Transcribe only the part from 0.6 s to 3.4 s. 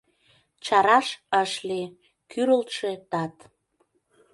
Чараш ыш лий— кӱрылтшӧ тат.